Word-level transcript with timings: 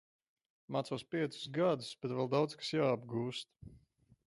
Mācos 0.75 1.03
piecus 1.15 1.43
gadus, 1.59 1.91
bet 2.05 2.15
vēl 2.21 2.33
daudz 2.33 2.59
kas 2.63 2.73
jāapgūst. 2.79 3.55